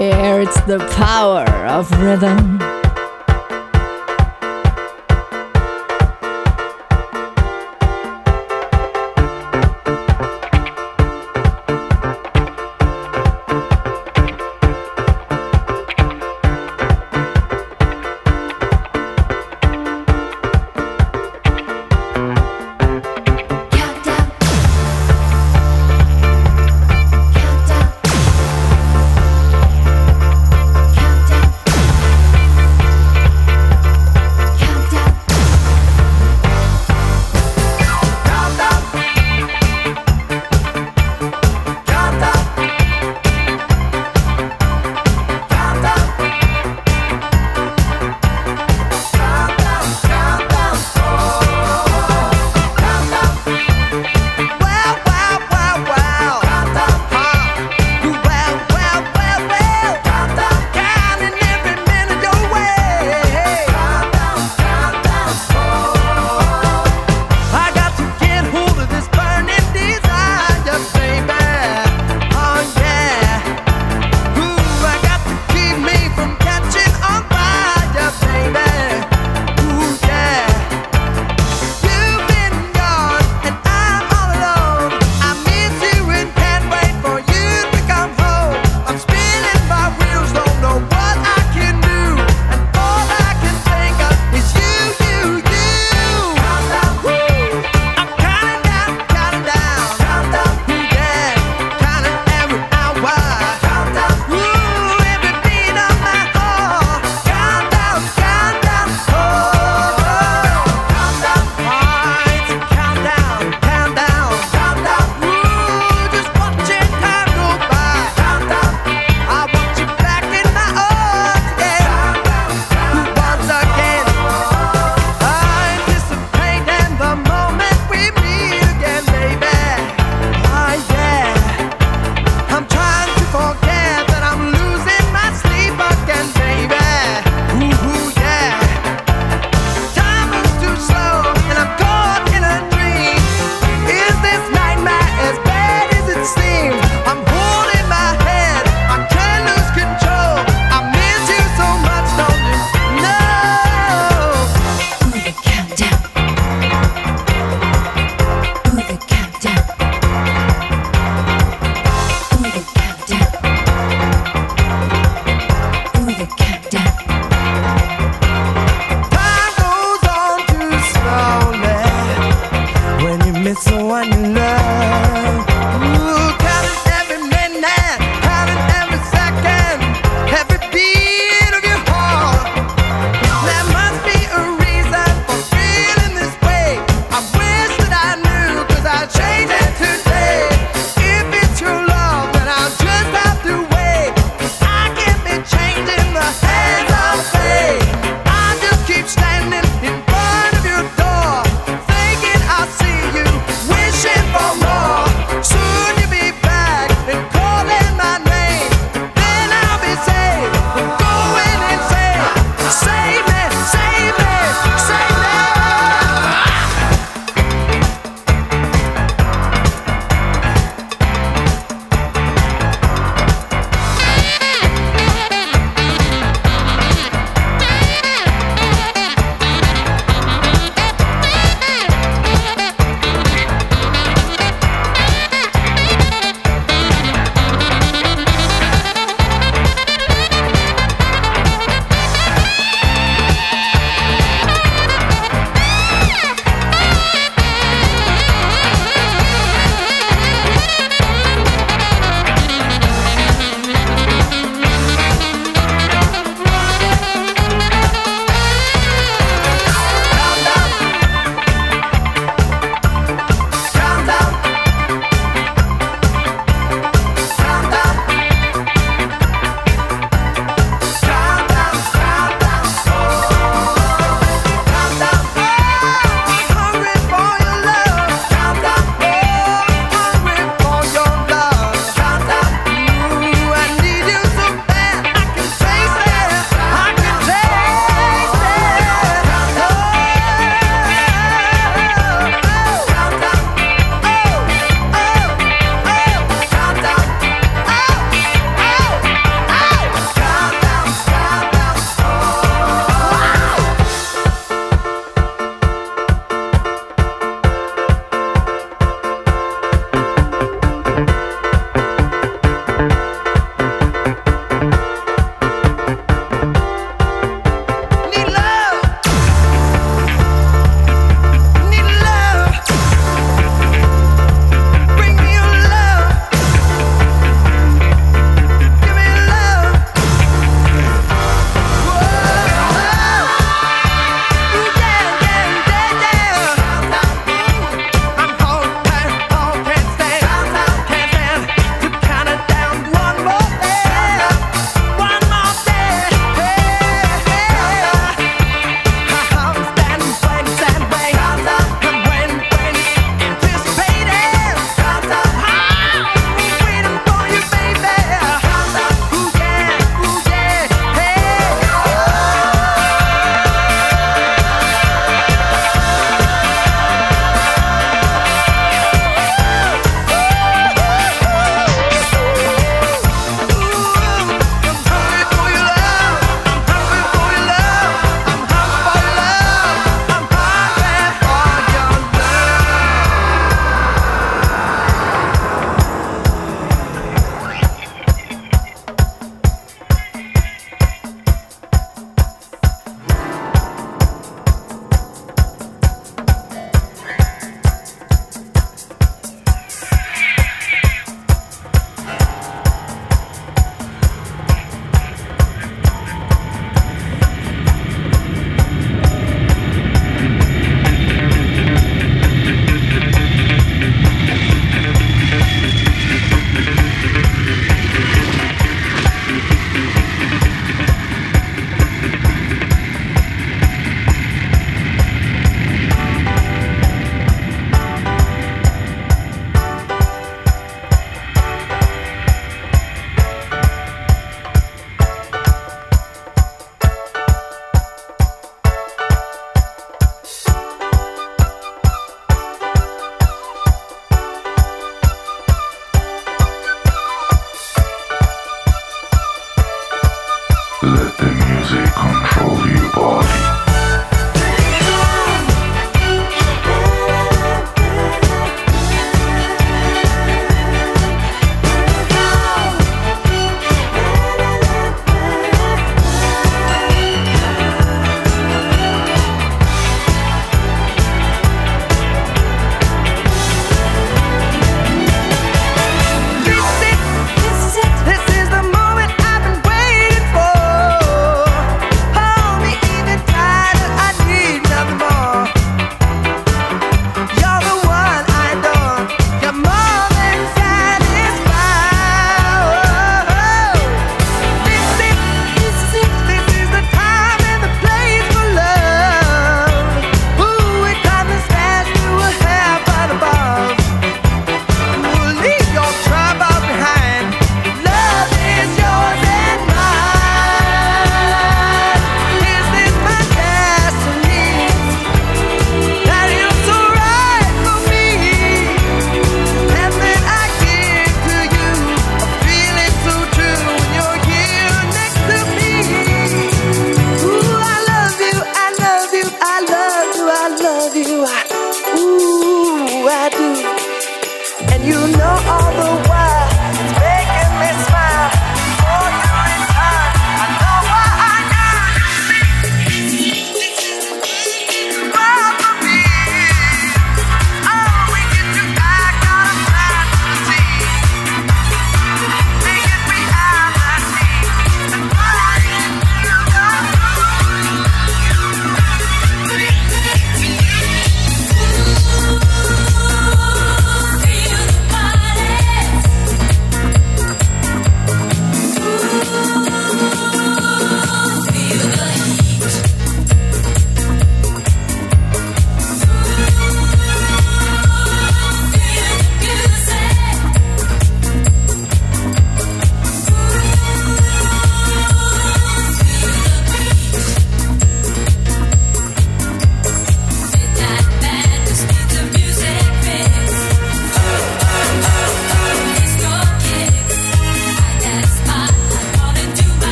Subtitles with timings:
[0.00, 2.67] It's the power of rhythm.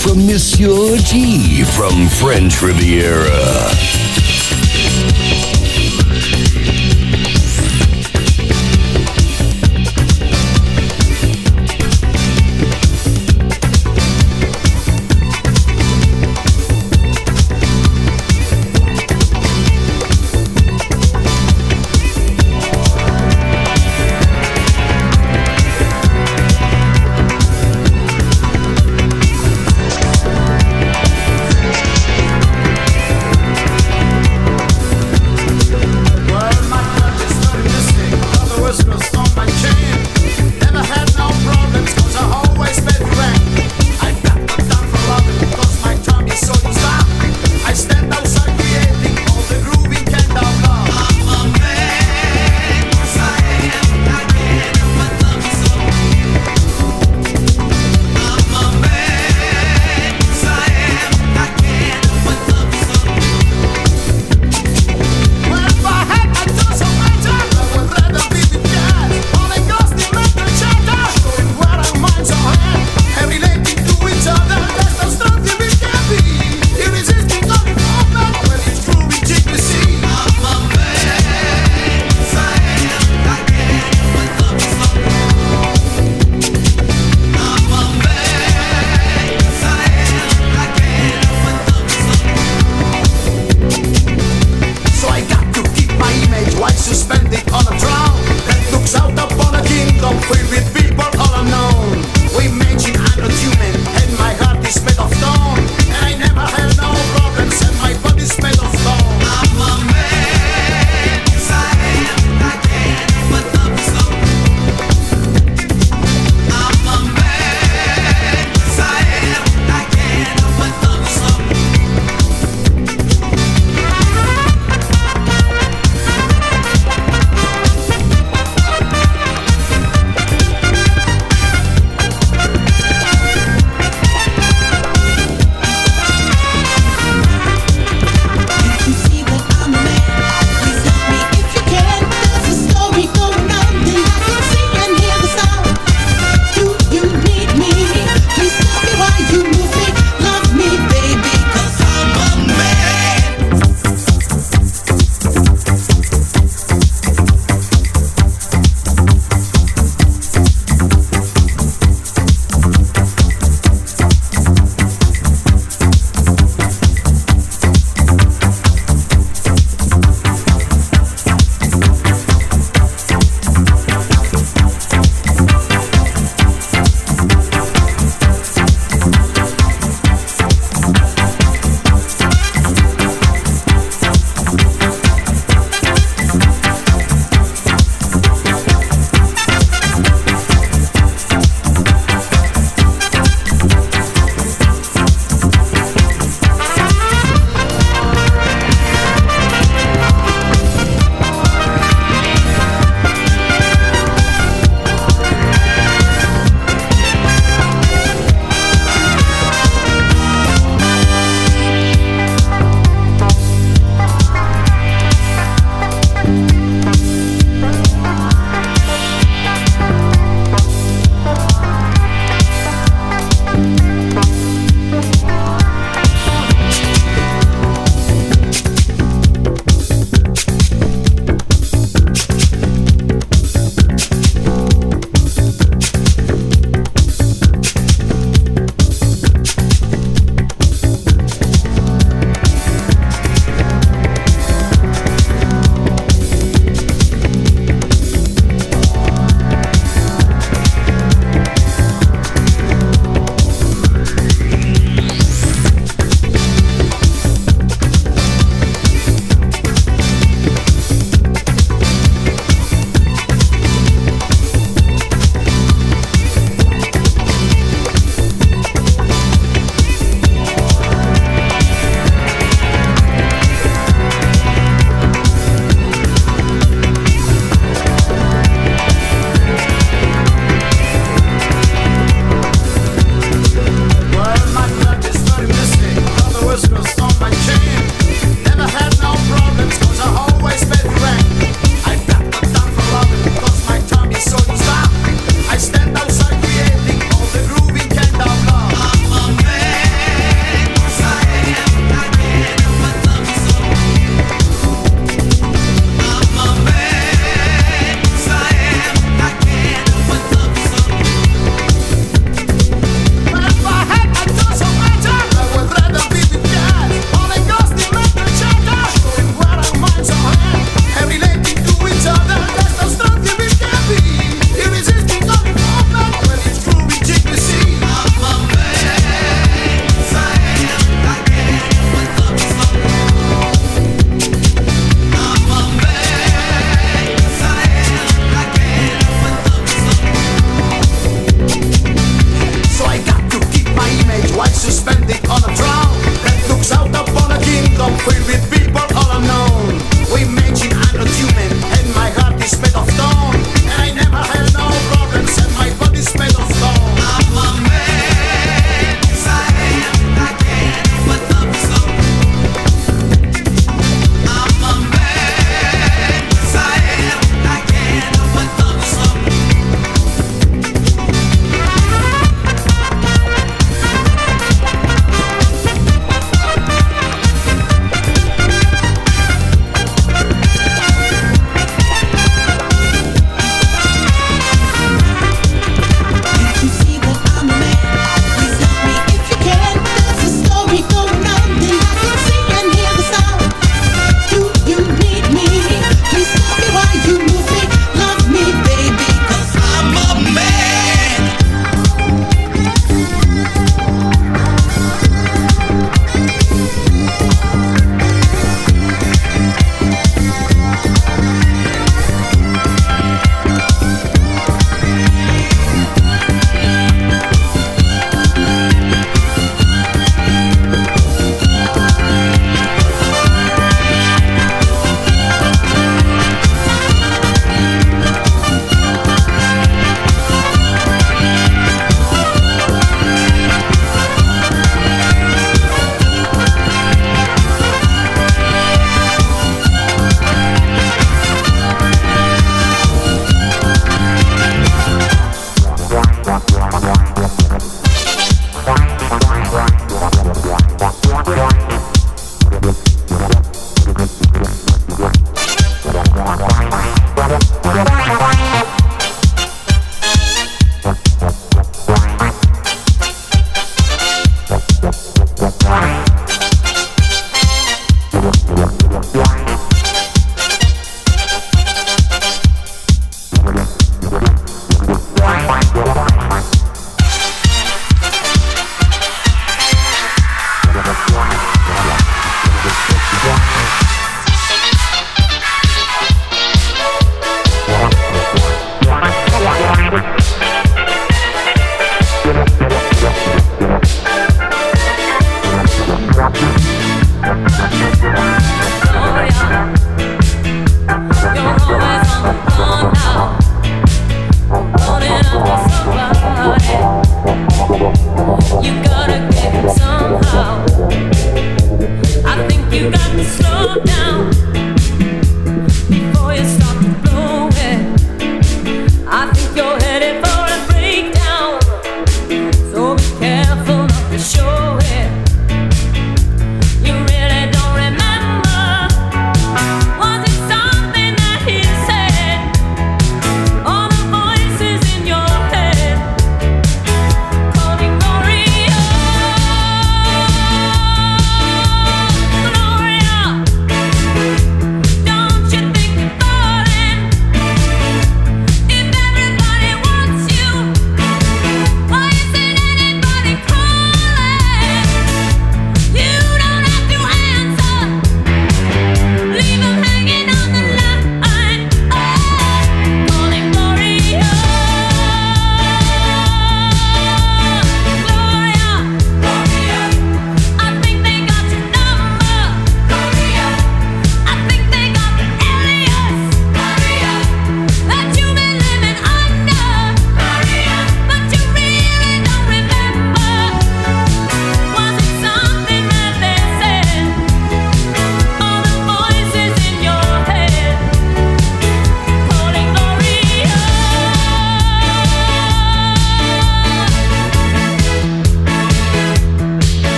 [0.00, 3.99] From Monsieur G from French Riviera.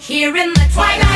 [0.00, 1.09] Here in the twilight.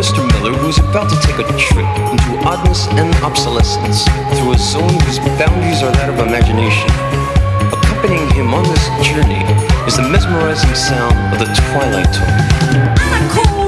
[0.00, 0.26] Mr.
[0.32, 4.04] Miller, who is about to take a trip into oddness and obsolescence
[4.38, 6.88] through a zone whose boundaries are that of imagination.
[7.68, 9.44] Accompanying him on this journey
[9.86, 13.59] is the mesmerizing sound of the twilight tone.